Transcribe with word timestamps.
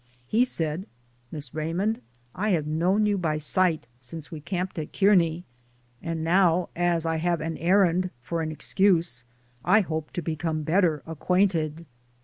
He 0.25 0.45
said, 0.45 0.87
"Miss 1.31 1.53
Raymond, 1.53 2.01
I 2.33 2.49
have 2.57 2.65
known 2.65 3.05
you 3.05 3.19
by 3.19 3.37
sight 3.37 3.85
since 3.99 4.31
we 4.31 4.41
camped 4.41 4.79
at 4.79 4.91
Kearney, 4.91 5.43
and 6.01 6.23
now 6.23 6.69
as 6.75 7.05
I 7.05 7.17
have 7.17 7.39
an 7.39 7.55
errand 7.57 8.09
for 8.19 8.41
an 8.41 8.51
excuse 8.51 9.25
I 9.63 9.81
hope 9.81 10.09
to 10.13 10.23
become 10.23 10.63
better 10.63 11.03
ac 11.07 11.17
quainted." 11.19 11.85